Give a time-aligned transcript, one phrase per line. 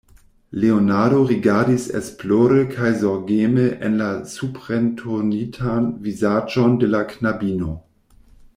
[0.61, 7.77] Leonardo rigardis esplore kaj zorgeme en la suprenturnitan vizaĝon de la knabino.